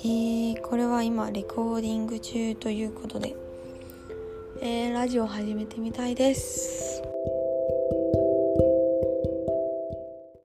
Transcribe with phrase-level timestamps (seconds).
[0.00, 3.34] えー、これは今レコーディング中ということで、
[4.60, 7.05] えー、ラジオ始めてみたいです。